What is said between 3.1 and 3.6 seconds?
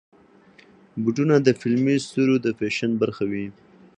وي.